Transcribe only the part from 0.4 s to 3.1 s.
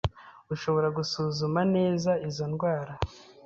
ushobora gusuzuma neza izo ndwara.